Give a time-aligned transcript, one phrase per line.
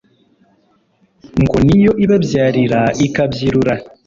[1.41, 3.73] Ngo ni yo ibabyarira ikabyirura.